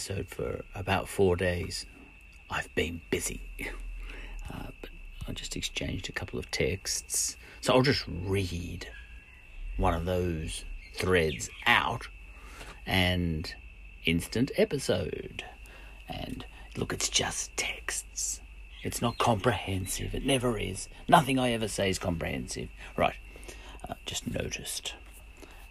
episode 0.00 0.28
for 0.28 0.64
about 0.74 1.06
four 1.06 1.36
days. 1.36 1.84
I've 2.48 2.74
been 2.74 3.02
busy. 3.10 3.42
Uh, 4.50 4.68
but 4.80 4.88
I 5.28 5.32
just 5.32 5.56
exchanged 5.56 6.08
a 6.08 6.12
couple 6.12 6.38
of 6.38 6.50
texts. 6.50 7.36
So 7.60 7.74
I'll 7.74 7.82
just 7.82 8.06
read 8.08 8.88
one 9.76 9.92
of 9.92 10.06
those 10.06 10.64
threads 10.94 11.50
out 11.66 12.08
and 12.86 13.54
instant 14.06 14.50
episode. 14.56 15.44
And 16.08 16.46
look, 16.78 16.94
it's 16.94 17.10
just 17.10 17.54
texts. 17.58 18.40
It's 18.82 19.02
not 19.02 19.18
comprehensive. 19.18 20.14
It 20.14 20.24
never 20.24 20.56
is. 20.56 20.88
Nothing 21.08 21.38
I 21.38 21.50
ever 21.52 21.68
say 21.68 21.90
is 21.90 21.98
comprehensive. 21.98 22.70
Right. 22.96 23.16
Uh, 23.86 23.94
just 24.06 24.26
noticed 24.26 24.94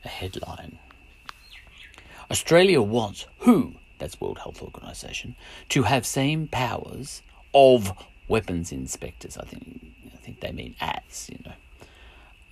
a 0.05 0.07
headline. 0.07 0.77
Australia 2.29 2.79
wants 2.79 3.25
who? 3.39 3.73
That's 3.99 4.19
World 4.19 4.39
Health 4.39 4.61
Organization 4.61 5.35
to 5.69 5.83
have 5.83 6.05
same 6.05 6.47
powers 6.47 7.21
of 7.53 7.93
weapons 8.27 8.71
inspectors. 8.71 9.37
I 9.37 9.43
think 9.43 9.91
I 10.13 10.17
think 10.17 10.39
they 10.39 10.51
mean 10.51 10.75
ATS, 10.79 11.29
you 11.29 11.39
know. 11.45 11.53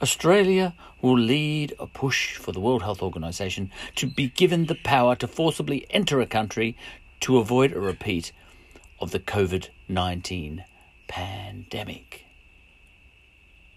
Australia 0.02 0.74
will 1.02 1.18
lead 1.18 1.74
a 1.80 1.88
push 1.88 2.36
for 2.36 2.52
the 2.52 2.60
World 2.60 2.84
Health 2.84 3.02
Organization 3.02 3.72
to 3.96 4.06
be 4.06 4.28
given 4.30 4.66
the 4.66 4.76
power 4.76 5.16
to 5.16 5.28
forcibly 5.28 5.88
enter 5.90 6.22
a 6.22 6.28
country 6.28 6.78
to 7.22 7.38
avoid 7.38 7.72
a 7.72 7.80
repeat 7.80 8.32
of 9.00 9.12
the 9.12 9.20
COVID 9.20 9.70
19 9.88 10.64
pandemic. 11.08 12.26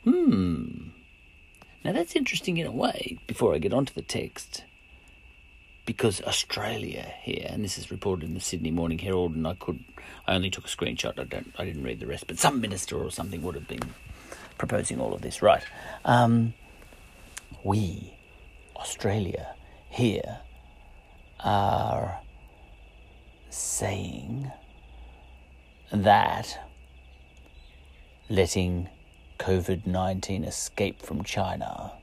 Hmm. 0.05 0.89
Now 1.85 1.93
that's 1.93 2.17
interesting 2.17 2.59
in 2.59 2.67
a 2.67 2.73
way, 2.73 3.19
before 3.27 3.55
I 3.55 3.59
get 3.59 3.73
onto 3.73 3.95
the 3.95 4.03
text 4.03 4.65
because 5.91 6.23
Australia 6.23 7.13
here, 7.21 7.49
and 7.51 7.65
this 7.65 7.77
is 7.77 7.91
reported 7.91 8.25
in 8.25 8.35
the 8.35 8.39
Sydney 8.39 8.71
Morning 8.71 9.01
Herald, 9.01 9.35
and 9.35 9.45
I 9.45 9.55
could, 9.55 9.83
I 10.25 10.37
only 10.37 10.49
took 10.49 10.67
a 10.67 10.69
screenshot. 10.69 11.19
I 11.19 11.25
don't, 11.25 11.53
I 11.59 11.65
didn't 11.65 11.83
read 11.83 11.99
the 11.99 12.07
rest, 12.07 12.29
but 12.29 12.39
some 12.39 12.61
minister 12.61 12.97
or 12.97 13.11
something 13.11 13.43
would 13.43 13.57
have 13.57 13.67
been 13.67 13.93
proposing 14.57 15.01
all 15.01 15.13
of 15.13 15.21
this, 15.21 15.43
right? 15.43 15.65
Um, 16.05 16.55
we, 17.65 18.15
Australia 18.77 19.57
here, 19.89 20.39
are 21.41 22.21
saying 23.49 24.53
that 25.91 26.57
letting 28.29 28.89
COVID 29.41 29.87
19 29.87 30.45
escape 30.45 31.03
from 31.03 31.25
China 31.25 31.95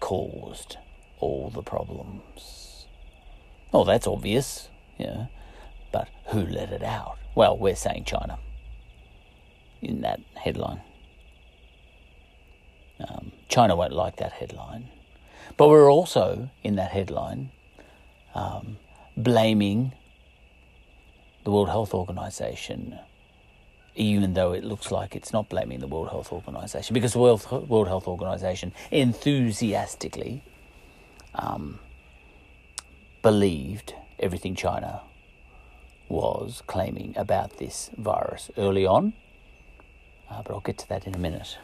caused 0.00 0.78
all 1.20 1.50
the 1.50 1.62
problems. 1.62 2.86
Oh, 3.72 3.84
that's 3.84 4.06
obvious, 4.06 4.68
yeah. 4.98 5.26
But 5.92 6.08
who 6.28 6.40
let 6.40 6.70
it 6.70 6.82
out? 6.82 7.18
Well, 7.34 7.56
we're 7.56 7.76
saying 7.76 8.04
China 8.04 8.38
in 9.82 10.00
that 10.02 10.20
headline. 10.34 10.80
Um, 12.98 13.32
China 13.48 13.76
won't 13.76 13.92
like 13.92 14.16
that 14.16 14.32
headline. 14.32 14.88
But 15.56 15.68
we're 15.68 15.90
also, 15.90 16.50
in 16.62 16.76
that 16.76 16.90
headline, 16.90 17.50
um, 18.34 18.78
blaming 19.16 19.92
the 21.44 21.50
World 21.50 21.68
Health 21.68 21.94
Organization, 21.94 22.98
even 23.94 24.34
though 24.34 24.52
it 24.52 24.64
looks 24.64 24.90
like 24.90 25.14
it's 25.14 25.32
not 25.32 25.48
blaming 25.48 25.80
the 25.80 25.86
World 25.86 26.08
Health 26.08 26.32
Organization, 26.32 26.94
because 26.94 27.12
the 27.12 27.18
World, 27.18 27.46
World 27.68 27.88
Health 27.88 28.08
Organization 28.08 28.72
enthusiastically 28.90 30.42
um, 31.36 31.78
believed 33.22 33.94
everything 34.18 34.54
China 34.54 35.02
was 36.08 36.62
claiming 36.66 37.14
about 37.16 37.58
this 37.58 37.90
virus 37.96 38.50
early 38.56 38.86
on. 38.86 39.12
Uh, 40.30 40.42
but 40.42 40.52
I'll 40.52 40.60
get 40.60 40.78
to 40.78 40.88
that 40.88 41.06
in 41.06 41.14
a 41.14 41.18
minute. 41.18 41.58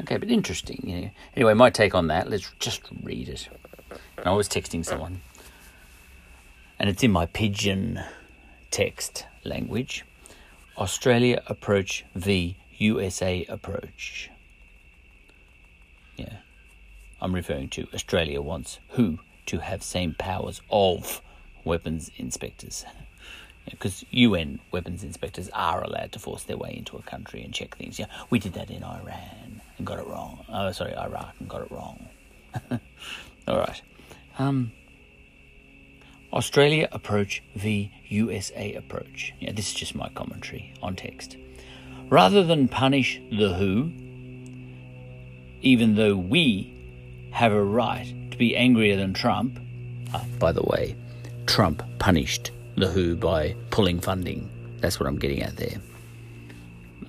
Okay, 0.00 0.16
but 0.16 0.30
interesting. 0.30 0.80
You 0.82 1.00
know. 1.00 1.10
Anyway, 1.36 1.54
my 1.54 1.70
take 1.70 1.94
on 1.94 2.06
that, 2.08 2.28
let's 2.30 2.50
just 2.58 2.82
read 3.02 3.28
it. 3.28 3.48
And 4.16 4.26
I 4.26 4.32
was 4.32 4.48
texting 4.48 4.84
someone, 4.84 5.20
and 6.78 6.88
it's 6.88 7.02
in 7.02 7.10
my 7.10 7.26
pigeon 7.26 8.00
text 8.70 9.26
language 9.44 10.04
Australia 10.78 11.42
approach 11.46 12.04
v 12.14 12.56
USA 12.78 13.44
approach. 13.48 14.30
Yeah. 16.16 16.36
I'm 17.20 17.34
referring 17.34 17.68
to 17.70 17.86
Australia 17.94 18.40
wants 18.40 18.78
who 18.90 19.18
to 19.46 19.58
have 19.58 19.82
same 19.82 20.14
powers 20.18 20.60
of 20.70 21.20
weapons 21.64 22.10
inspectors. 22.16 22.84
Because 23.68 24.04
UN 24.10 24.58
weapons 24.72 25.04
inspectors 25.04 25.50
are 25.52 25.82
allowed 25.82 26.12
to 26.12 26.18
force 26.18 26.44
their 26.44 26.56
way 26.56 26.74
into 26.76 26.96
a 26.96 27.02
country 27.02 27.42
and 27.42 27.52
check 27.52 27.76
things. 27.76 27.98
Yeah, 27.98 28.06
we 28.30 28.38
did 28.38 28.54
that 28.54 28.70
in 28.70 28.82
Iran 28.82 29.60
and 29.76 29.86
got 29.86 29.98
it 29.98 30.06
wrong. 30.06 30.44
Oh, 30.48 30.72
sorry, 30.72 30.96
Iraq 30.96 31.34
and 31.38 31.48
got 31.48 31.62
it 31.62 31.70
wrong. 31.70 32.08
All 33.48 33.58
right. 33.58 33.82
Um, 34.38 34.72
Australia 36.32 36.88
approach 36.92 37.42
v 37.54 37.92
USA 38.08 38.74
approach. 38.74 39.34
Yeah, 39.40 39.52
this 39.52 39.68
is 39.68 39.74
just 39.74 39.94
my 39.94 40.08
commentary 40.10 40.72
on 40.82 40.96
text. 40.96 41.36
Rather 42.08 42.42
than 42.42 42.66
punish 42.66 43.20
the 43.30 43.54
WHO, 43.54 43.92
even 45.62 45.96
though 45.96 46.16
we 46.16 46.79
have 47.30 47.52
a 47.52 47.62
right 47.62 48.12
to 48.30 48.36
be 48.36 48.56
angrier 48.56 48.96
than 48.96 49.14
Trump. 49.14 49.58
Uh, 50.12 50.24
by 50.38 50.52
the 50.52 50.62
way, 50.62 50.96
Trump 51.46 51.82
punished 51.98 52.50
the 52.76 52.88
WHO 52.88 53.16
by 53.16 53.54
pulling 53.70 54.00
funding. 54.00 54.48
That's 54.80 54.98
what 54.98 55.06
I'm 55.06 55.18
getting 55.18 55.42
at 55.42 55.56
there. 55.56 55.80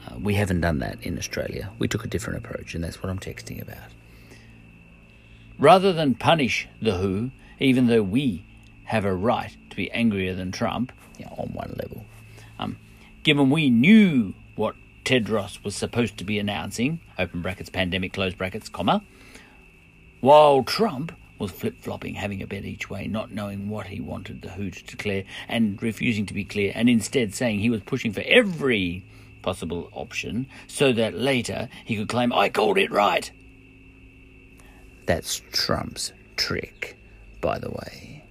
Uh, 0.07 0.17
we 0.19 0.35
haven't 0.35 0.61
done 0.61 0.79
that 0.79 1.01
in 1.01 1.17
Australia. 1.17 1.69
We 1.79 1.87
took 1.87 2.03
a 2.03 2.07
different 2.07 2.45
approach, 2.45 2.75
and 2.75 2.83
that's 2.83 3.01
what 3.01 3.09
I'm 3.09 3.19
texting 3.19 3.61
about. 3.61 3.77
Rather 5.57 5.93
than 5.93 6.15
punish 6.15 6.67
the 6.81 6.97
WHO, 6.97 7.31
even 7.59 7.87
though 7.87 8.03
we 8.03 8.43
have 8.85 9.05
a 9.05 9.13
right 9.13 9.55
to 9.69 9.75
be 9.75 9.91
angrier 9.91 10.33
than 10.33 10.51
Trump, 10.51 10.91
you 11.17 11.25
know, 11.25 11.35
on 11.37 11.53
one 11.53 11.75
level, 11.79 12.05
um, 12.59 12.77
given 13.23 13.49
we 13.49 13.69
knew 13.69 14.33
what 14.55 14.75
Tedros 15.05 15.63
was 15.63 15.75
supposed 15.75 16.17
to 16.17 16.23
be 16.23 16.39
announcing, 16.39 16.99
open 17.17 17.41
brackets, 17.41 17.69
pandemic, 17.69 18.13
close 18.13 18.33
brackets, 18.33 18.69
comma, 18.69 19.03
while 20.21 20.63
Trump 20.63 21.11
was 21.37 21.51
flip 21.51 21.75
flopping, 21.81 22.13
having 22.13 22.41
a 22.41 22.47
bet 22.47 22.63
each 22.63 22.89
way, 22.89 23.07
not 23.07 23.31
knowing 23.31 23.67
what 23.67 23.87
he 23.87 23.99
wanted 23.99 24.41
the 24.41 24.49
WHO 24.49 24.69
to 24.69 24.83
declare 24.83 25.23
and 25.47 25.81
refusing 25.81 26.25
to 26.27 26.33
be 26.33 26.45
clear, 26.45 26.71
and 26.75 26.87
instead 26.87 27.33
saying 27.33 27.59
he 27.59 27.69
was 27.69 27.81
pushing 27.81 28.13
for 28.13 28.23
every 28.27 29.03
possible 29.41 29.89
option 29.91 30.45
so 30.67 30.93
that 30.93 31.15
later 31.15 31.67
he 31.83 31.95
could 31.97 32.07
claim, 32.07 32.31
I 32.31 32.49
called 32.49 32.77
it 32.77 32.91
right. 32.91 33.29
That's 35.07 35.41
Trump's 35.51 36.13
trick, 36.37 36.95
by 37.41 37.57
the 37.57 37.71
way. 37.71 38.23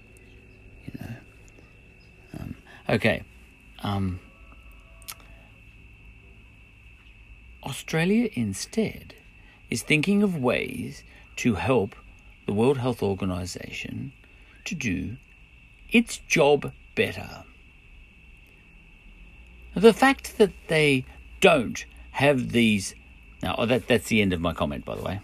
You 0.87 1.01
know. 1.01 1.15
Um, 2.39 2.57
okay. 2.89 3.23
Um, 3.83 4.21
Australia 7.65 8.31
instead 8.35 9.15
is 9.69 9.83
thinking 9.83 10.23
of 10.23 10.37
ways 10.37 11.03
to 11.41 11.55
help 11.55 11.97
the 12.45 12.53
World 12.53 12.77
Health 12.77 13.03
Organization 13.03 14.13
to 14.67 14.75
do 14.75 15.17
its 15.91 16.19
job 16.29 16.71
better. 16.95 17.45
The 19.75 19.95
fact 19.95 20.37
that 20.37 20.53
they 20.69 21.07
don't 21.41 21.83
have 22.11 22.53
these. 22.53 22.95
Now, 23.43 23.55
oh, 23.57 23.65
that, 23.65 23.89
that's 23.89 24.09
the 24.09 24.21
end 24.21 24.35
of 24.35 24.43
my 24.43 24.53
comment, 24.53 24.85
by 24.85 24.97
the 24.97 25.03
way. 25.03 25.21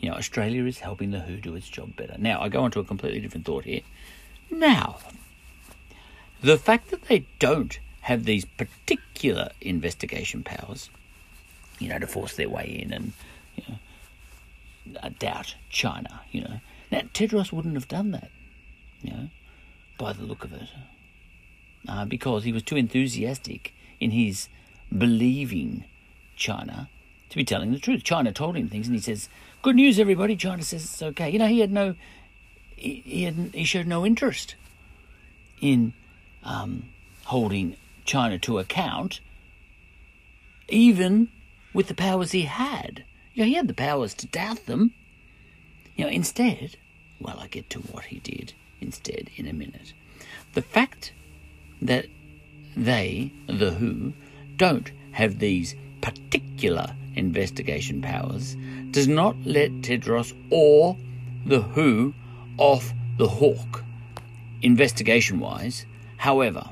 You 0.00 0.10
know, 0.10 0.16
Australia 0.16 0.64
is 0.64 0.80
helping 0.80 1.12
the 1.12 1.20
WHO 1.20 1.36
do 1.36 1.54
its 1.54 1.68
job 1.68 1.94
better. 1.94 2.16
Now, 2.18 2.40
I 2.40 2.48
go 2.48 2.64
on 2.64 2.72
to 2.72 2.80
a 2.80 2.84
completely 2.84 3.20
different 3.20 3.46
thought 3.46 3.66
here. 3.66 3.82
Now, 4.50 4.98
the 6.42 6.58
fact 6.58 6.90
that 6.90 7.04
they 7.04 7.24
don't 7.38 7.78
have 8.00 8.24
these 8.24 8.44
particular 8.44 9.50
investigation 9.60 10.42
powers, 10.42 10.90
you 11.78 11.88
know, 11.88 12.00
to 12.00 12.06
force 12.08 12.34
their 12.34 12.48
way 12.48 12.80
in 12.82 12.92
and 12.92 13.12
you 13.56 13.62
know, 13.68 13.78
Doubt 15.10 15.56
China, 15.70 16.22
you 16.30 16.42
know. 16.42 16.60
Now, 16.90 17.00
Tedros 17.14 17.52
wouldn't 17.52 17.74
have 17.74 17.88
done 17.88 18.12
that, 18.12 18.30
you 19.02 19.10
know, 19.10 19.28
by 19.98 20.12
the 20.12 20.22
look 20.22 20.44
of 20.44 20.52
it, 20.52 20.68
uh, 21.88 22.04
because 22.04 22.44
he 22.44 22.52
was 22.52 22.62
too 22.62 22.76
enthusiastic 22.76 23.72
in 24.00 24.12
his 24.12 24.48
believing 24.96 25.84
China 26.36 26.88
to 27.30 27.36
be 27.36 27.44
telling 27.44 27.72
the 27.72 27.78
truth. 27.78 28.04
China 28.04 28.32
told 28.32 28.56
him 28.56 28.68
things, 28.68 28.86
and 28.86 28.94
he 28.94 29.02
says, 29.02 29.28
"Good 29.62 29.76
news, 29.76 29.98
everybody." 29.98 30.36
China 30.36 30.62
says 30.62 30.84
it's 30.84 31.02
okay. 31.02 31.30
You 31.30 31.38
know, 31.38 31.48
he 31.48 31.60
had 31.60 31.72
no, 31.72 31.94
he 32.76 33.02
he, 33.04 33.22
had, 33.24 33.50
he 33.52 33.64
showed 33.64 33.86
no 33.86 34.06
interest 34.06 34.54
in 35.60 35.92
um, 36.44 36.84
holding 37.24 37.76
China 38.04 38.38
to 38.38 38.58
account, 38.58 39.20
even 40.68 41.28
with 41.72 41.88
the 41.88 41.94
powers 41.94 42.32
he 42.32 42.42
had. 42.42 43.04
You 43.36 43.42
know, 43.42 43.48
he 43.48 43.54
had 43.54 43.68
the 43.68 43.74
powers 43.74 44.14
to 44.14 44.26
doubt 44.26 44.64
them. 44.64 44.94
You 45.94 46.06
know, 46.06 46.10
instead, 46.10 46.76
well, 47.20 47.38
I 47.38 47.48
get 47.48 47.68
to 47.70 47.80
what 47.80 48.04
he 48.04 48.18
did. 48.18 48.54
instead 48.80 49.28
in 49.36 49.46
a 49.46 49.52
minute. 49.52 49.92
The 50.54 50.62
fact 50.62 51.12
that 51.82 52.06
they, 52.74 53.30
the 53.46 53.72
WHO, 53.72 54.14
don't 54.56 54.90
have 55.12 55.38
these 55.38 55.74
particular 56.00 56.94
investigation 57.14 58.00
powers 58.00 58.56
does 58.90 59.06
not 59.06 59.36
let 59.44 59.70
Tedros 59.82 60.32
or 60.50 60.96
the 61.44 61.60
WHO 61.60 62.14
off 62.56 62.94
the 63.18 63.28
hook, 63.28 63.84
investigation 64.62 65.40
wise. 65.40 65.84
However, 66.16 66.70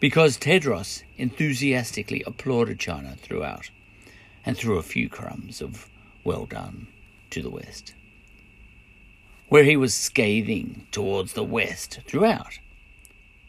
because 0.00 0.36
Tedros 0.36 1.04
enthusiastically 1.16 2.24
applauded 2.26 2.80
China 2.80 3.14
throughout 3.22 3.70
and 4.44 4.56
threw 4.56 4.78
a 4.78 4.82
few 4.82 5.08
crumbs 5.08 5.60
of 5.60 5.88
well 6.24 6.46
done 6.46 6.88
to 7.30 7.42
the 7.42 7.50
West, 7.50 7.94
where 9.48 9.64
he 9.64 9.76
was 9.76 9.94
scathing 9.94 10.86
towards 10.90 11.32
the 11.32 11.44
West 11.44 12.00
throughout 12.06 12.58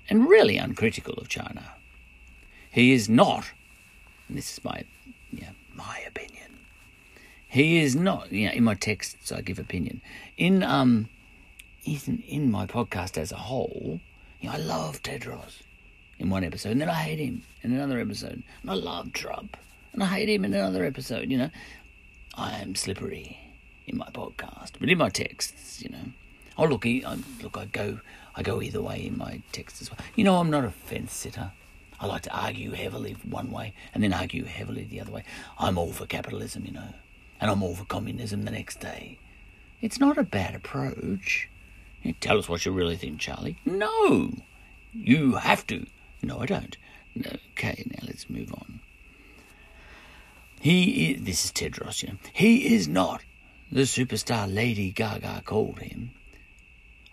and 0.09 0.27
really 0.27 0.57
uncritical 0.57 1.13
of 1.15 1.29
China. 1.29 1.73
He 2.71 2.93
is 2.93 3.09
not, 3.09 3.51
and 4.27 4.37
this 4.37 4.53
is 4.53 4.63
my, 4.63 4.83
yeah, 5.31 5.51
my 5.73 5.99
opinion. 6.07 6.59
He 7.47 7.79
is 7.79 7.95
not, 7.95 8.31
you 8.31 8.47
know, 8.47 8.53
in 8.53 8.63
my 8.63 8.75
texts 8.75 9.31
I 9.31 9.41
give 9.41 9.57
opinion. 9.57 10.01
In 10.37 10.61
um, 10.61 11.09
in, 11.83 12.23
in 12.27 12.51
my 12.51 12.65
podcast 12.67 13.17
as 13.17 13.31
a 13.31 13.37
whole, 13.37 13.99
you 14.39 14.49
know, 14.49 14.55
I 14.55 14.59
love 14.59 15.01
Tedros 15.01 15.61
in 16.19 16.29
one 16.29 16.43
episode, 16.43 16.73
and 16.73 16.81
then 16.81 16.89
I 16.89 16.95
hate 16.95 17.19
him 17.19 17.43
in 17.63 17.73
another 17.73 17.99
episode, 17.99 18.43
and 18.61 18.71
I 18.71 18.75
love 18.75 19.13
Trump, 19.13 19.57
and 19.93 20.03
I 20.03 20.07
hate 20.07 20.29
him 20.29 20.45
in 20.45 20.53
another 20.53 20.85
episode. 20.85 21.29
You 21.29 21.37
know, 21.37 21.49
I 22.35 22.59
am 22.59 22.75
slippery 22.75 23.37
in 23.87 23.97
my 23.97 24.07
podcast, 24.07 24.73
but 24.79 24.89
in 24.89 24.97
my 24.97 25.09
texts, 25.09 25.81
you 25.81 25.89
know, 25.89 26.13
oh 26.57 26.65
look, 26.65 26.85
I, 26.85 27.01
um, 27.05 27.25
look, 27.41 27.57
I 27.57 27.65
go, 27.65 27.99
I 28.35 28.43
go 28.43 28.61
either 28.61 28.81
way 28.81 29.05
in 29.05 29.17
my 29.17 29.41
texts 29.51 29.81
as 29.81 29.91
well. 29.91 29.99
You 30.15 30.23
know, 30.23 30.37
I'm 30.37 30.49
not 30.49 30.65
a 30.65 30.71
fence 30.71 31.13
sitter. 31.13 31.51
I 31.99 32.05
like 32.05 32.21
to 32.23 32.35
argue 32.35 32.71
heavily 32.71 33.17
one 33.29 33.51
way 33.51 33.73
and 33.93 34.03
then 34.03 34.13
argue 34.13 34.45
heavily 34.45 34.85
the 34.85 35.01
other 35.01 35.11
way. 35.11 35.23
I'm 35.57 35.77
all 35.77 35.91
for 35.91 36.05
capitalism, 36.05 36.65
you 36.65 36.71
know, 36.71 36.93
and 37.41 37.51
I'm 37.51 37.61
all 37.61 37.75
for 37.75 37.85
communism 37.85 38.43
the 38.43 38.51
next 38.51 38.79
day. 38.79 39.19
It's 39.81 39.99
not 39.99 40.17
a 40.17 40.23
bad 40.23 40.55
approach. 40.55 41.49
You 42.03 42.13
tell 42.13 42.37
us 42.37 42.47
what 42.47 42.65
you 42.65 42.71
really 42.71 42.95
think, 42.95 43.19
Charlie. 43.19 43.57
No, 43.65 44.31
you 44.93 45.35
have 45.35 45.67
to. 45.67 45.85
No, 46.21 46.39
I 46.39 46.45
don't. 46.45 46.77
Okay, 47.51 47.83
now 47.87 48.07
let's 48.07 48.29
move 48.29 48.53
on. 48.53 48.79
He 50.59 51.11
is, 51.11 51.23
this 51.23 51.45
is 51.45 51.51
Tedros, 51.51 52.01
you 52.01 52.09
know. 52.09 52.17
He 52.33 52.73
is 52.73 52.87
not 52.87 53.21
the 53.71 53.81
superstar 53.81 54.53
Lady 54.53 54.91
Gaga 54.91 55.43
called 55.45 55.79
him. 55.79 56.11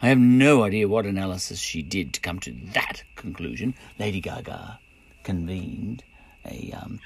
I 0.02 0.08
have 0.08 0.18
no 0.18 0.64
idea 0.64 0.88
what 0.88 1.06
analysis 1.06 1.58
she 1.58 1.82
did 1.82 2.12
to 2.14 2.20
come 2.20 2.38
to 2.40 2.54
that 2.74 3.02
conclusion. 3.14 3.74
Lady 3.98 4.20
Gaga 4.20 4.78
convened 5.22 6.02
a 6.44 6.72
um, 6.72 7.00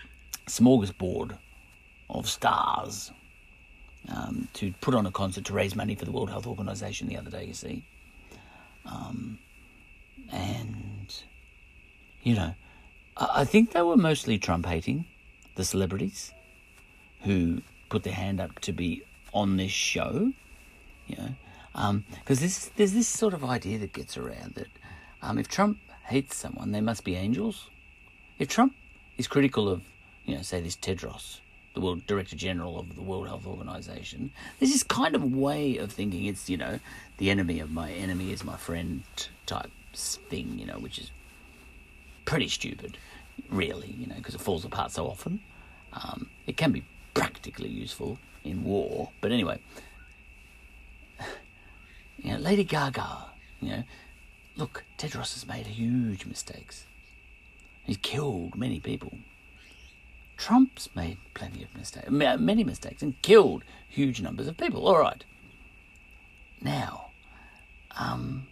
smorgasbord 0.46 1.38
of 2.08 2.28
stars 2.28 3.12
um, 4.08 4.48
to 4.54 4.72
put 4.81 4.94
on 4.94 5.06
a 5.06 5.10
concert 5.10 5.44
to 5.46 5.52
raise 5.52 5.76
money 5.76 5.94
for 5.94 6.04
the 6.04 6.10
World 6.10 6.31
Health 6.31 6.46
Organization 6.46 7.08
the 7.08 7.16
other 7.16 7.31
day, 7.31 7.44
you 7.44 7.54
see. 7.54 7.84
Um, 8.87 9.38
and, 10.32 11.14
you 12.22 12.34
know, 12.34 12.54
I, 13.16 13.31
I 13.37 13.44
think 13.44 13.72
they 13.72 13.82
were 13.82 13.96
mostly 13.96 14.38
Trump 14.38 14.66
hating, 14.66 15.04
the 15.55 15.64
celebrities 15.64 16.32
who 17.23 17.62
put 17.88 18.02
their 18.02 18.14
hand 18.14 18.41
up 18.41 18.58
to 18.61 18.73
be 18.73 19.02
on 19.32 19.56
this 19.56 19.70
show, 19.70 20.32
you 21.06 21.17
know. 21.17 21.35
Because 21.73 22.43
um, 22.43 22.70
there's 22.76 22.93
this 22.93 23.08
sort 23.08 23.35
of 23.35 23.44
idea 23.44 23.79
that 23.79 23.93
gets 23.93 24.17
around 24.17 24.55
that 24.55 24.69
um, 25.23 25.38
if 25.38 25.49
Trump 25.49 25.79
hates 26.06 26.37
someone, 26.37 26.73
they 26.73 26.81
must 26.81 27.05
be 27.05 27.14
angels. 27.14 27.69
If 28.38 28.49
Trump 28.49 28.75
is 29.19 29.29
critical 29.29 29.69
of, 29.69 29.82
you 30.25 30.35
know, 30.35 30.43
say 30.43 30.61
this 30.61 30.76
Tedros, 30.76 31.38
the 31.75 31.81
World 31.81 32.06
Director 32.06 32.37
General 32.37 32.79
of 32.81 32.97
the 32.97 33.02
World 33.02 33.29
Health 33.29 33.47
Organization, 33.47 34.32
there's 34.58 34.73
this 34.73 34.82
kind 34.82 35.14
of 35.14 35.32
way 35.32 35.76
of 35.76 35.93
thinking 35.93 36.25
it's, 36.25 36.50
you 36.50 36.56
know, 36.56 36.81
the 37.19 37.31
enemy 37.31 37.61
of 37.61 37.70
my 37.70 37.93
enemy 37.93 38.32
is 38.32 38.43
my 38.43 38.56
friend 38.56 39.02
type 39.47 39.70
thing, 39.94 40.58
you 40.58 40.67
know, 40.67 40.79
which 40.79 40.99
is 40.99 41.11
pretty 42.25 42.49
stupid, 42.49 42.97
really, 43.48 43.94
you 43.98 44.06
know, 44.06 44.16
because 44.16 44.34
it 44.34 44.40
falls 44.40 44.64
apart 44.64 44.92
so 44.92 45.06
often. 45.06 45.40
Um, 45.92 46.31
it 46.46 46.56
can 46.56 46.72
be 46.72 46.84
practically 47.14 47.69
useful 47.69 48.19
in 48.44 48.64
war, 48.64 49.10
but 49.20 49.32
anyway, 49.32 49.60
you 52.19 52.32
know, 52.32 52.38
Lady 52.38 52.64
Gaga, 52.64 53.26
you 53.60 53.70
know, 53.70 53.82
look, 54.56 54.84
Tedros 54.98 55.34
has 55.34 55.46
made 55.46 55.66
huge 55.66 56.26
mistakes. 56.26 56.87
He's 57.84 57.96
killed 57.96 58.56
many 58.56 58.78
people. 58.78 59.19
Trump's 60.37 60.88
made 60.94 61.19
plenty 61.34 61.62
of 61.62 61.75
mistakes, 61.76 62.08
many 62.10 62.64
mistakes, 62.64 63.02
and 63.02 63.20
killed 63.20 63.62
huge 63.88 64.22
numbers 64.22 64.48
of 64.48 64.56
people. 64.56 64.87
All 64.87 64.98
right. 64.98 65.22
Now, 66.62 67.10
um, 67.98 68.46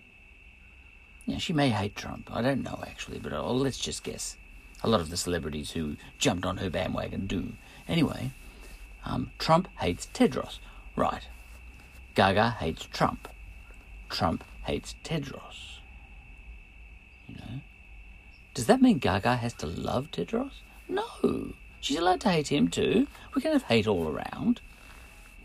yeah, 1.25 1.39
she 1.39 1.53
may 1.53 1.69
hate 1.71 1.95
Trump. 1.95 2.31
I 2.33 2.43
don't 2.43 2.63
know 2.63 2.83
actually, 2.87 3.19
but 3.19 3.33
oh, 3.33 3.53
let's 3.53 3.79
just 3.79 4.03
guess. 4.03 4.37
A 4.83 4.89
lot 4.89 5.01
of 5.01 5.11
the 5.11 5.17
celebrities 5.17 5.73
who 5.73 5.97
jumped 6.19 6.47
on 6.47 6.59
her 6.59 6.71
bandwagon 6.71 7.27
do. 7.27 7.53
Anyway, 7.89 8.31
um, 9.05 9.31
Trump 9.39 9.69
hates 9.81 10.07
Tedros. 10.13 10.59
Right. 10.95 11.27
Gaga 12.15 12.51
hates 12.51 12.85
Trump. 12.85 13.29
Trump 14.09 14.45
hates 14.65 14.95
Tedros. 15.05 15.81
You 17.27 17.37
know? 17.37 17.61
Does 18.55 18.67
that 18.67 18.83
mean 18.83 18.99
Gaga 18.99 19.37
has 19.37 19.55
to 19.55 19.67
love 19.67 20.11
Tedros? 20.11 20.61
No. 20.89 21.55
She's 21.81 21.97
allowed 21.97 22.21
to 22.23 22.31
hate 22.31 22.49
him 22.49 22.69
too. 22.69 23.07
We 23.35 23.43
can 23.43 23.53
have 23.53 23.63
hate 23.65 23.87
all 23.87 24.09
around. 24.09 24.61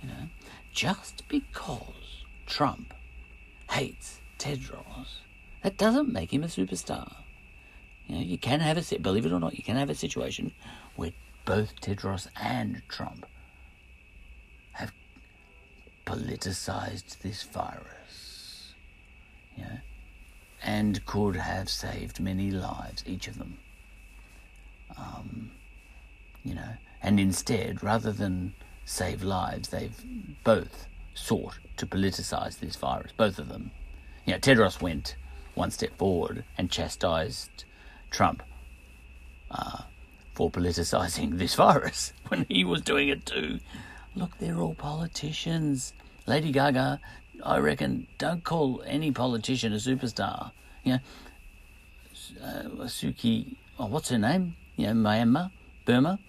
You 0.02 0.10
know? 0.10 0.28
Just 0.72 1.28
because 1.28 2.24
Trump 2.46 2.94
hates 3.70 4.20
Tedros, 4.40 5.20
that 5.62 5.78
doesn't 5.78 6.12
make 6.12 6.34
him 6.34 6.44
a 6.44 6.48
superstar. 6.48 7.14
You 8.08 8.16
know, 8.16 8.22
you 8.22 8.38
can 8.38 8.60
have 8.60 8.78
a 8.78 9.00
believe 9.00 9.26
it 9.26 9.32
or 9.32 9.40
not, 9.40 9.56
you 9.58 9.64
can 9.64 9.78
have 9.78 9.90
a 9.90 9.96
situation 9.96 10.52
where 10.96 11.12
both 11.46 11.80
Tedros 11.82 12.28
and 12.42 12.82
Trump 12.88 13.26
have 14.74 14.92
politicized 16.06 17.20
this 17.20 17.44
virus 17.44 17.94
yeah, 19.58 19.78
and 20.64 21.06
could 21.06 21.36
have 21.36 21.70
saved 21.70 22.20
many 22.20 22.52
lives, 22.52 23.04
each 23.06 23.28
of 23.28 23.38
them. 23.38 23.58
Um, 24.98 25.52
you 26.44 26.56
know, 26.56 26.74
and 27.02 27.20
instead, 27.20 27.84
rather 27.84 28.12
than 28.12 28.54
save 28.86 29.24
lives, 29.24 29.70
they've 29.70 30.04
both 30.44 30.88
sought 31.14 31.58
to 31.78 31.86
politicize 31.86 32.60
this 32.60 32.76
virus, 32.76 33.12
both 33.16 33.40
of 33.40 33.50
them. 33.50 33.72
You 34.26 34.34
know, 34.34 34.40
Tedros 34.40 34.82
went 34.82 35.16
one 35.56 35.72
step 35.72 35.96
forward 35.98 36.44
and 36.58 36.72
chastised 36.72 37.66
Trump 38.14 38.42
uh, 39.52 39.82
for 40.34 40.50
politicizing 40.50 41.38
this 41.38 41.56
virus 41.56 42.14
when 42.30 42.46
he 42.48 42.64
was 42.64 42.82
doing 42.82 43.10
it 43.10 43.26
too. 43.26 43.60
Look, 44.16 44.38
they're 44.38 44.60
all 44.60 44.76
politicians. 44.76 45.92
Lady 46.26 46.54
Gaga 46.54 47.02
I 47.42 47.58
reckon 47.58 48.08
don't 48.18 48.44
call 48.44 48.84
any 48.86 49.12
politician 49.12 49.74
a 49.74 49.78
superstar. 49.78 50.52
You 50.84 50.94
know, 50.94 51.00
uh, 52.42 52.86
Suki, 52.86 53.56
oh, 53.80 53.88
what's 53.88 54.10
her 54.10 54.18
name? 54.18 54.56
You 54.78 54.88
know, 54.88 54.94
Myanmar, 54.94 55.52
Burma, 55.86 56.20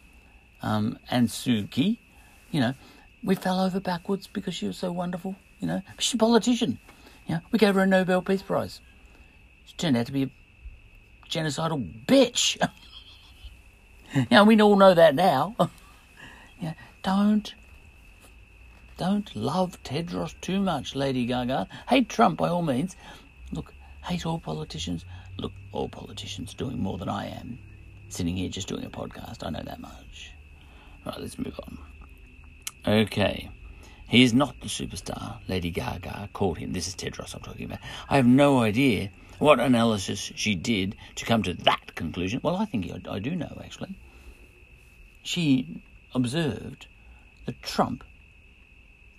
um, 0.63 0.99
and 1.11 1.29
Suki. 1.29 1.99
You 2.51 2.61
know, 2.61 2.75
we 3.23 3.35
fell 3.35 3.61
over 3.61 3.81
backwards 3.81 4.27
because 4.27 4.55
she 4.55 4.67
was 4.67 4.77
so 4.77 4.93
wonderful. 4.93 5.37
You 5.61 5.69
know, 5.69 5.83
she's 5.99 6.15
a 6.15 6.19
politician. 6.19 6.79
You 7.27 7.37
know, 7.37 7.41
we 7.53 7.59
gave 7.59 7.75
her 7.75 7.83
a 7.83 7.87
Nobel 7.87 8.23
Peace 8.23 8.43
Prize. 8.43 8.81
She 9.65 9.75
turned 9.77 9.97
out 9.97 10.07
to 10.07 10.13
be 10.13 10.25
a 10.25 10.31
genocidal 11.35 12.07
bitch. 12.07 12.57
you 14.15 14.27
know, 14.31 14.45
we 14.45 14.61
all 14.61 14.77
know 14.77 14.95
that 14.95 15.15
now. 15.15 15.57
yeah, 16.61 16.75
don't 17.03 17.55
don't 18.97 19.35
love 19.35 19.83
Tedros 19.83 20.35
too 20.41 20.61
much, 20.61 20.95
Lady 20.95 21.27
Gaga. 21.27 21.67
Hate 21.89 22.09
Trump 22.09 22.39
by 22.39 22.49
all 22.49 22.63
means. 22.63 22.95
Look, 23.51 23.75
hate 24.05 24.25
all 24.25 24.39
politicians. 24.39 25.05
Look, 25.37 25.53
all 25.73 25.89
politicians 25.89 26.55
doing 26.55 26.79
more 26.81 26.97
than 26.97 27.09
I 27.09 27.27
am. 27.27 27.59
Sitting 28.09 28.37
here 28.37 28.49
just 28.49 28.69
doing 28.69 28.85
a 28.85 28.91
podcast. 28.91 29.45
I 29.45 29.51
know 29.51 29.63
that 29.65 29.81
much. 29.81 30.31
Right, 31.05 31.21
let's 31.21 31.39
move 31.39 31.59
on. 31.67 31.79
Okay. 32.87 33.51
He 34.07 34.23
is 34.23 34.33
not 34.33 34.61
the 34.61 34.69
superstar 34.69 35.39
Lady 35.49 35.71
Gaga 35.71 36.29
called 36.33 36.59
him. 36.59 36.73
This 36.73 36.87
is 36.87 36.95
Tedros 36.95 37.35
I'm 37.35 37.41
talking 37.41 37.65
about. 37.65 37.81
I 38.09 38.17
have 38.17 38.27
no 38.27 38.61
idea 38.61 39.11
what 39.39 39.61
analysis 39.61 40.33
she 40.35 40.55
did 40.55 40.97
to 41.17 41.25
come 41.25 41.43
to 41.43 41.55
that 41.55 41.95
conclusion. 41.95 42.41
Well, 42.43 42.57
I 42.57 42.65
think 42.65 42.91
I, 43.09 43.19
do 43.19 43.35
know, 43.35 43.61
actually. 43.65 43.97
She 45.23 45.83
observed 46.15 46.87
that 47.47 47.63
Trump 47.63 48.05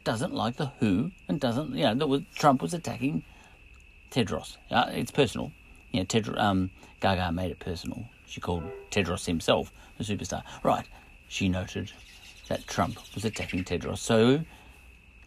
doesn't 0.03 0.33
like 0.33 0.57
the 0.57 0.67
WHO 0.79 1.11
and 1.27 1.39
doesn't, 1.39 1.75
you 1.75 1.83
know, 1.83 1.95
that 1.95 2.07
was, 2.07 2.21
Trump 2.35 2.61
was 2.61 2.73
attacking 2.73 3.23
Tedros. 4.11 4.57
Uh, 4.69 4.89
it's 4.93 5.11
personal. 5.11 5.51
You 5.91 6.01
know, 6.01 6.05
Tedros, 6.05 6.39
um, 6.39 6.69
Gaga 7.01 7.31
made 7.31 7.51
it 7.51 7.59
personal. 7.59 8.05
She 8.27 8.39
called 8.39 8.63
Tedros 8.91 9.25
himself 9.25 9.71
a 9.99 10.03
superstar. 10.03 10.43
Right. 10.63 10.85
She 11.27 11.49
noted 11.49 11.91
that 12.47 12.67
Trump 12.67 12.97
was 13.13 13.25
attacking 13.25 13.63
Tedros. 13.63 13.97
So 13.97 14.41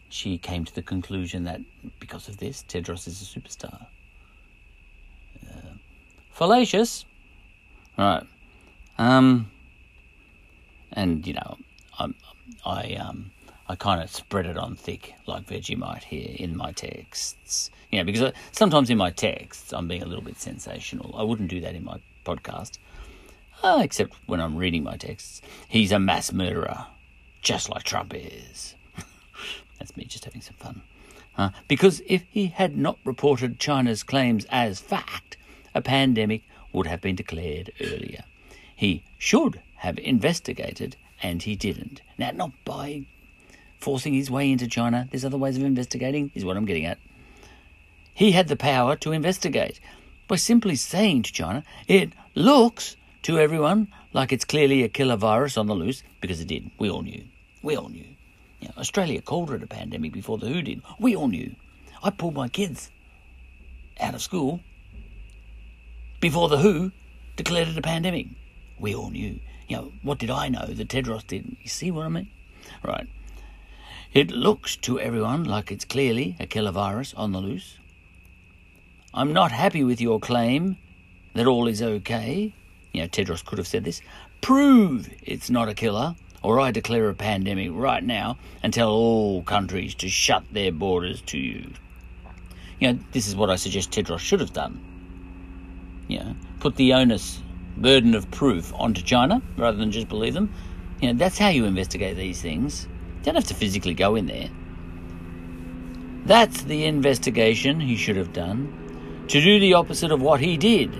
she 0.09 0.37
came 0.37 0.65
to 0.65 0.73
the 0.73 0.81
conclusion 0.81 1.43
that 1.43 1.61
because 1.99 2.27
of 2.27 2.37
this, 2.37 2.63
Tedros 2.67 3.07
is 3.07 3.21
a 3.21 3.39
superstar. 3.39 3.87
Uh, 6.31 6.35
fallacious. 6.35 7.05
Right. 7.97 8.23
Um, 8.97 9.51
and, 10.93 11.25
you 11.25 11.33
know, 11.33 11.57
I'm, 11.97 12.15
I, 12.65 12.95
um, 12.95 13.31
I 13.67 13.75
kind 13.75 14.01
of 14.01 14.09
spread 14.09 14.45
it 14.45 14.57
on 14.57 14.75
thick 14.75 15.13
like 15.27 15.45
Vegemite 15.45 16.03
here 16.03 16.35
in 16.35 16.57
my 16.57 16.71
texts. 16.71 17.69
You 17.91 17.99
know, 17.99 18.03
because 18.03 18.23
I, 18.23 18.33
sometimes 18.51 18.89
in 18.89 18.97
my 18.97 19.11
texts 19.11 19.73
I'm 19.73 19.87
being 19.87 20.03
a 20.03 20.07
little 20.07 20.23
bit 20.23 20.39
sensational. 20.39 21.15
I 21.17 21.23
wouldn't 21.23 21.49
do 21.49 21.61
that 21.61 21.75
in 21.75 21.83
my 21.83 21.99
podcast, 22.25 22.79
uh, 23.63 23.79
except 23.83 24.13
when 24.25 24.41
I'm 24.41 24.55
reading 24.55 24.83
my 24.83 24.97
texts. 24.97 25.41
He's 25.67 25.91
a 25.91 25.99
mass 25.99 26.31
murderer, 26.31 26.87
just 27.41 27.69
like 27.69 27.83
Trump 27.83 28.13
is. 28.15 28.75
That's 29.79 29.95
me 29.95 30.05
just 30.05 30.25
having 30.25 30.41
some 30.41 30.55
fun. 30.55 30.81
Uh, 31.37 31.51
because 31.67 32.01
if 32.07 32.23
he 32.29 32.47
had 32.47 32.77
not 32.77 32.97
reported 33.05 33.59
China's 33.59 34.03
claims 34.03 34.45
as 34.49 34.79
fact, 34.79 35.37
a 35.79 35.81
pandemic 35.81 36.43
would 36.73 36.87
have 36.87 37.01
been 37.01 37.15
declared 37.15 37.71
earlier. 37.81 38.23
He 38.75 39.03
should 39.17 39.61
have 39.77 39.97
investigated, 39.97 40.95
and 41.23 41.41
he 41.41 41.55
didn't. 41.55 42.01
Now, 42.17 42.31
not 42.31 42.51
by 42.65 43.05
forcing 43.79 44.13
his 44.13 44.29
way 44.29 44.51
into 44.51 44.67
China. 44.67 45.07
There's 45.09 45.25
other 45.25 45.37
ways 45.37 45.57
of 45.57 45.63
investigating, 45.63 46.31
is 46.35 46.45
what 46.45 46.57
I'm 46.57 46.65
getting 46.65 46.85
at. 46.85 46.99
He 48.13 48.31
had 48.31 48.49
the 48.49 48.55
power 48.57 48.95
to 48.97 49.13
investigate 49.13 49.79
by 50.27 50.35
simply 50.35 50.75
saying 50.75 51.23
to 51.23 51.33
China, 51.33 51.63
it 51.87 52.11
looks 52.35 52.97
to 53.23 53.39
everyone 53.39 53.87
like 54.13 54.33
it's 54.33 54.45
clearly 54.45 54.83
a 54.83 54.89
killer 54.89 55.15
virus 55.15 55.57
on 55.57 55.67
the 55.67 55.75
loose, 55.75 56.03
because 56.19 56.41
it 56.41 56.47
did. 56.49 56.69
We 56.77 56.89
all 56.89 57.01
knew. 57.01 57.23
We 57.63 57.77
all 57.77 57.89
knew. 57.89 58.05
You 58.59 58.67
know, 58.67 58.73
Australia 58.77 59.21
called 59.21 59.51
it 59.51 59.63
a 59.63 59.67
pandemic 59.67 60.11
before 60.11 60.37
the 60.37 60.49
WHO 60.49 60.61
did. 60.61 60.81
We 60.99 61.15
all 61.15 61.29
knew. 61.29 61.55
I 62.03 62.09
pulled 62.09 62.35
my 62.35 62.49
kids 62.49 62.91
out 63.99 64.13
of 64.13 64.21
school 64.21 64.59
before 66.19 66.49
the 66.49 66.57
WHO 66.57 66.91
declared 67.35 67.69
it 67.69 67.77
a 67.77 67.81
pandemic. 67.81 68.27
We 68.79 68.93
all 68.93 69.09
knew. 69.09 69.39
You 69.67 69.75
know, 69.75 69.91
what 70.01 70.17
did 70.17 70.29
I 70.29 70.49
know 70.49 70.65
that 70.65 70.87
Tedros 70.87 71.25
didn't? 71.27 71.57
You 71.61 71.69
see 71.69 71.91
what 71.91 72.05
I 72.05 72.09
mean? 72.09 72.29
Right. 72.83 73.07
It 74.13 74.31
looks 74.31 74.75
to 74.77 74.99
everyone 74.99 75.43
like 75.43 75.71
it's 75.71 75.85
clearly 75.85 76.35
a 76.39 76.47
killer 76.47 76.71
virus 76.71 77.13
on 77.13 77.31
the 77.31 77.39
loose. 77.39 77.77
I'm 79.13 79.33
not 79.33 79.51
happy 79.51 79.83
with 79.83 80.01
your 80.01 80.19
claim 80.19 80.77
that 81.35 81.47
all 81.47 81.67
is 81.67 81.81
okay. 81.81 82.53
You 82.91 83.01
know, 83.01 83.07
Tedros 83.07 83.45
could 83.45 83.59
have 83.59 83.67
said 83.67 83.83
this. 83.83 84.01
Prove 84.41 85.09
it's 85.23 85.49
not 85.49 85.69
a 85.69 85.73
killer 85.73 86.15
or 86.41 86.59
I 86.59 86.71
declare 86.71 87.09
a 87.09 87.13
pandemic 87.13 87.69
right 87.71 88.03
now 88.03 88.37
and 88.63 88.73
tell 88.73 88.89
all 88.89 89.43
countries 89.43 89.93
to 89.95 90.09
shut 90.09 90.43
their 90.51 90.71
borders 90.71 91.21
to 91.27 91.37
you. 91.37 91.71
You 92.79 92.93
know, 92.93 92.99
this 93.11 93.27
is 93.27 93.35
what 93.35 93.49
I 93.49 93.57
suggest 93.57 93.91
Tedros 93.91 94.19
should 94.19 94.39
have 94.39 94.53
done. 94.53 94.88
You 96.09 96.19
know, 96.19 96.35
put 96.59 96.75
the 96.75 96.93
onus, 96.93 97.41
burden 97.77 98.15
of 98.15 98.29
proof 98.31 98.73
onto 98.75 99.01
China 99.01 99.41
rather 99.55 99.77
than 99.77 99.91
just 99.91 100.09
believe 100.09 100.33
them. 100.33 100.53
You 101.01 101.13
know, 101.13 101.17
that's 101.17 101.37
how 101.37 101.47
you 101.47 101.63
investigate 101.63 102.17
these 102.17 102.41
things. 102.41 102.87
You 103.19 103.25
don't 103.25 103.35
have 103.35 103.45
to 103.45 103.53
physically 103.53 103.93
go 103.93 104.15
in 104.15 104.25
there. 104.25 104.49
That's 106.25 106.63
the 106.63 106.85
investigation 106.85 107.79
he 107.79 107.95
should 107.95 108.17
have 108.17 108.33
done. 108.33 109.25
To 109.29 109.39
do 109.39 109.59
the 109.59 109.75
opposite 109.75 110.11
of 110.11 110.21
what 110.21 110.41
he 110.41 110.57
did. 110.57 110.93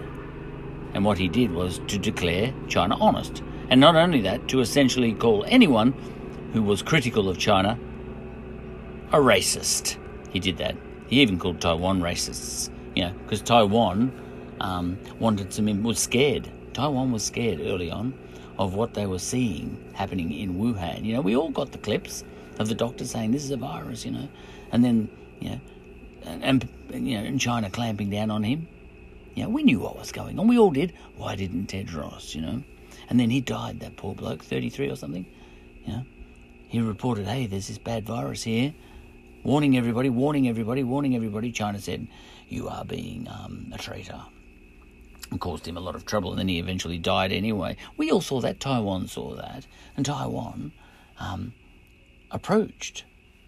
And 0.93 1.03
what 1.03 1.17
he 1.17 1.27
did 1.27 1.51
was 1.51 1.79
to 1.87 1.97
declare 1.97 2.53
China 2.67 2.95
honest. 2.99 3.43
And 3.69 3.81
not 3.81 3.95
only 3.95 4.21
that, 4.21 4.47
to 4.49 4.61
essentially 4.61 5.13
call 5.13 5.43
anyone 5.47 5.93
who 6.53 6.63
was 6.63 6.81
critical 6.81 7.27
of 7.27 7.37
China 7.37 7.77
a 9.11 9.17
racist. 9.17 9.97
He 10.29 10.39
did 10.39 10.57
that. 10.57 10.75
He 11.07 11.21
even 11.21 11.39
called 11.39 11.59
Taiwan 11.59 11.99
racists, 12.01 12.69
you 12.95 13.05
know, 13.05 13.13
because 13.23 13.41
Taiwan 13.41 14.11
um, 14.61 14.97
wanted 15.19 15.53
some, 15.53 15.83
was 15.83 15.99
scared. 15.99 16.49
Taiwan 16.73 17.11
was 17.11 17.23
scared 17.23 17.59
early 17.61 17.91
on 17.91 18.13
of 18.57 18.73
what 18.73 18.93
they 18.93 19.05
were 19.05 19.19
seeing 19.19 19.91
happening 19.93 20.31
in 20.31 20.55
Wuhan. 20.55 21.05
You 21.05 21.13
know, 21.13 21.21
we 21.21 21.35
all 21.35 21.49
got 21.49 21.71
the 21.71 21.77
clips 21.77 22.23
of 22.59 22.67
the 22.67 22.75
doctor 22.75 23.05
saying 23.05 23.31
this 23.31 23.43
is 23.43 23.51
a 23.51 23.57
virus, 23.57 24.05
you 24.05 24.11
know, 24.11 24.27
and 24.71 24.83
then, 24.83 25.09
you 25.39 25.51
know, 25.51 25.59
and, 26.25 26.43
and 26.43 27.07
you 27.07 27.17
know, 27.17 27.23
in 27.23 27.39
China 27.39 27.69
clamping 27.69 28.09
down 28.09 28.29
on 28.29 28.43
him. 28.43 28.67
You 29.35 29.43
know, 29.43 29.49
we 29.49 29.63
knew 29.63 29.79
what 29.79 29.97
was 29.97 30.11
going 30.11 30.37
on. 30.37 30.47
We 30.47 30.59
all 30.59 30.71
did. 30.71 30.93
Why 31.15 31.35
didn't 31.35 31.67
Tedros, 31.67 32.35
you 32.35 32.41
know? 32.41 32.63
And 33.09 33.19
then 33.19 33.29
he 33.29 33.39
died, 33.39 33.79
that 33.79 33.95
poor 33.95 34.13
bloke, 34.13 34.43
33 34.43 34.89
or 34.89 34.95
something. 34.95 35.25
You 35.85 35.93
know, 35.93 36.05
he 36.67 36.81
reported, 36.81 37.25
hey, 37.25 37.47
there's 37.47 37.67
this 37.69 37.77
bad 37.77 38.05
virus 38.05 38.43
here. 38.43 38.73
Warning 39.43 39.77
everybody, 39.77 40.09
warning 40.09 40.49
everybody, 40.49 40.83
warning 40.83 41.15
everybody. 41.15 41.51
China 41.51 41.79
said, 41.79 42.07
you 42.49 42.67
are 42.67 42.83
being 42.83 43.27
um, 43.29 43.71
a 43.73 43.77
traitor. 43.77 44.21
And 45.31 45.39
caused 45.39 45.67
him 45.67 45.77
a 45.77 45.81
lot 45.81 45.95
of 45.95 46.05
trouble, 46.05 46.31
and 46.31 46.39
then 46.39 46.47
he 46.47 46.57
eventually 46.57 46.97
died 46.97 47.31
anyway. 47.31 47.77
We 47.97 48.09
all 48.09 48.21
saw 48.21 48.41
that. 48.41 48.59
Taiwan 48.59 49.07
saw 49.07 49.35
that. 49.35 49.67
And 49.95 50.05
Taiwan 50.05 50.71
um, 51.19 51.53
approached 52.31 53.03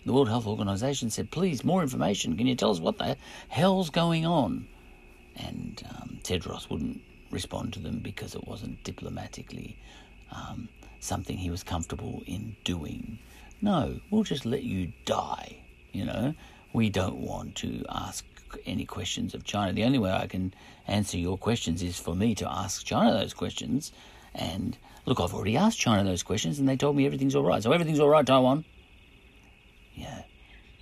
the 0.05 0.13
World 0.13 0.29
Health 0.29 0.47
Organization, 0.47 1.09
said, 1.09 1.31
please, 1.31 1.63
more 1.63 1.81
information. 1.81 2.37
Can 2.37 2.47
you 2.47 2.55
tell 2.55 2.71
us 2.71 2.79
what 2.79 2.97
the 2.97 3.17
hell's 3.49 3.89
going 3.89 4.25
on? 4.25 4.67
And 5.35 5.81
um, 5.89 6.19
Tedros 6.23 6.69
wouldn't 6.69 7.01
respond 7.29 7.73
to 7.73 7.79
them 7.79 7.99
because 7.99 8.35
it 8.35 8.47
wasn't 8.47 8.83
diplomatically 8.83 9.77
um, 10.31 10.69
something 10.99 11.37
he 11.37 11.49
was 11.49 11.63
comfortable 11.63 12.23
in 12.25 12.55
doing. 12.63 13.19
No, 13.61 13.99
we'll 14.09 14.23
just 14.23 14.45
let 14.45 14.63
you 14.63 14.91
die. 15.05 15.57
You 15.93 16.05
know, 16.05 16.33
we 16.73 16.89
don't 16.89 17.17
want 17.17 17.55
to 17.57 17.85
ask 17.89 18.25
any 18.65 18.85
questions 18.85 19.33
of 19.33 19.43
China. 19.43 19.73
The 19.73 19.83
only 19.83 19.99
way 19.99 20.11
I 20.11 20.27
can 20.27 20.53
answer 20.87 21.17
your 21.17 21.37
questions 21.37 21.81
is 21.81 21.99
for 21.99 22.15
me 22.15 22.35
to 22.35 22.51
ask 22.51 22.85
China 22.85 23.13
those 23.13 23.33
questions. 23.33 23.91
And 24.33 24.77
look, 25.05 25.19
I've 25.19 25.33
already 25.33 25.57
asked 25.57 25.79
China 25.79 26.03
those 26.03 26.23
questions, 26.23 26.59
and 26.59 26.67
they 26.67 26.77
told 26.77 26.95
me 26.95 27.05
everything's 27.05 27.35
all 27.35 27.43
right. 27.43 27.61
So 27.61 27.71
everything's 27.71 27.99
all 27.99 28.09
right, 28.09 28.25
Taiwan. 28.25 28.65
Yeah, 29.93 30.23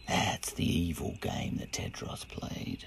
that's 0.07 0.51
the 0.53 0.65
evil 0.65 1.15
game 1.21 1.57
that 1.57 1.71
Tedros 1.71 2.27
played, 2.27 2.85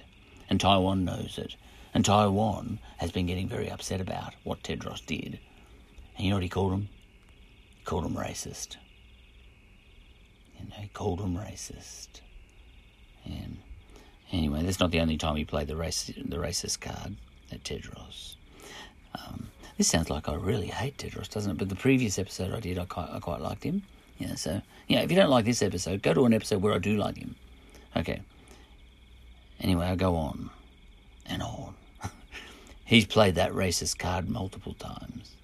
and 0.48 0.60
Taiwan 0.60 1.04
knows 1.04 1.38
it. 1.38 1.56
And 1.94 2.04
Taiwan 2.04 2.78
has 2.98 3.12
been 3.12 3.26
getting 3.26 3.48
very 3.48 3.70
upset 3.70 4.00
about 4.00 4.34
what 4.44 4.62
Tedros 4.62 5.04
did. 5.04 5.38
And 6.16 6.24
you 6.24 6.30
know 6.30 6.36
what 6.36 6.42
he 6.42 6.48
called 6.48 6.72
him? 6.72 6.88
He 7.76 7.84
called 7.84 8.06
him 8.06 8.14
racist. 8.14 8.76
You 10.58 10.66
know, 10.68 10.76
he 10.80 10.88
called 10.88 11.20
him 11.20 11.36
racist. 11.36 12.20
And 13.24 13.58
anyway, 14.32 14.62
that's 14.62 14.80
not 14.80 14.90
the 14.90 15.00
only 15.00 15.16
time 15.16 15.36
he 15.36 15.44
played 15.44 15.68
the 15.68 15.74
the 15.74 16.36
racist 16.36 16.80
card 16.80 17.16
at 17.50 17.62
Tedros. 17.62 18.36
Um, 19.14 19.48
this 19.76 19.88
sounds 19.88 20.10
like 20.10 20.28
I 20.28 20.34
really 20.34 20.68
hate 20.68 20.96
Tedros, 20.98 21.28
doesn't 21.28 21.52
it? 21.52 21.58
But 21.58 21.68
the 21.68 21.76
previous 21.76 22.18
episode 22.18 22.52
I 22.52 22.60
did, 22.60 22.78
I 22.78 22.84
quite, 22.84 23.10
I 23.10 23.20
quite 23.20 23.40
liked 23.40 23.64
him. 23.64 23.82
Yeah, 24.18 24.34
so 24.34 24.62
yeah, 24.88 25.00
if 25.00 25.10
you 25.10 25.16
don't 25.16 25.30
like 25.30 25.44
this 25.44 25.62
episode, 25.62 26.02
go 26.02 26.14
to 26.14 26.24
an 26.24 26.34
episode 26.34 26.62
where 26.62 26.74
I 26.74 26.78
do 26.78 26.96
like 26.96 27.16
him. 27.16 27.34
Okay. 27.96 28.22
Anyway, 29.60 29.86
I 29.86 29.96
go 29.96 30.16
on 30.16 30.50
and 31.26 31.42
on. 31.42 31.74
He's 32.84 33.06
played 33.06 33.36
that 33.36 33.52
racist 33.52 33.98
card 33.98 34.28
multiple 34.28 34.74
times. 34.74 35.36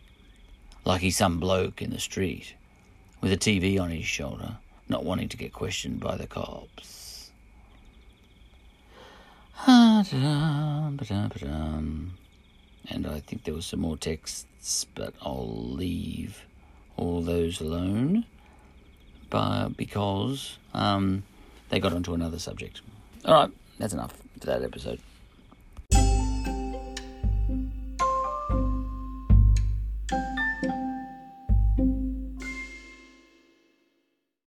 Like 0.84 1.02
he's 1.02 1.16
some 1.18 1.38
bloke 1.38 1.82
in 1.82 1.90
the 1.90 2.00
street 2.00 2.54
with 3.20 3.30
a 3.32 3.36
TV 3.36 3.78
on 3.78 3.90
his 3.90 4.06
shoulder, 4.06 4.56
not 4.88 5.04
wanting 5.04 5.28
to 5.28 5.36
get 5.36 5.52
questioned 5.52 6.00
by 6.00 6.16
the 6.16 6.26
cops. 6.26 6.97
And 12.90 13.06
I 13.06 13.20
think 13.20 13.44
there 13.44 13.54
was 13.54 13.66
some 13.66 13.80
more 13.80 13.96
texts, 13.96 14.86
but 14.94 15.14
I'll 15.20 15.72
leave 15.72 16.46
all 16.96 17.20
those 17.22 17.60
alone 17.60 18.24
but 19.30 19.70
because 19.76 20.58
um, 20.74 21.22
they 21.68 21.80
got 21.80 21.92
onto 21.92 22.14
another 22.14 22.38
subject. 22.38 22.80
All 23.24 23.34
right, 23.34 23.50
that's 23.78 23.92
enough 23.92 24.12
for 24.40 24.46
that 24.46 24.62
episode. 24.62 25.00